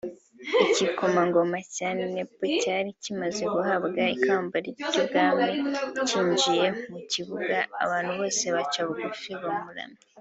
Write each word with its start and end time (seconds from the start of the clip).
igikomangoma 0.63 1.57
cya 1.75 1.89
Nepal 2.13 2.49
cyari 2.61 2.89
kimaze 3.03 3.43
guhabwa 3.53 4.01
ikamba 4.15 4.55
ry’ubwami 4.67 5.53
cyinjiye 6.07 6.67
mu 6.91 6.99
kibuga 7.11 7.57
abantu 7.83 8.11
bose 8.19 8.43
baca 8.55 8.79
bugufi 8.87 9.31
kumuramya 9.43 9.99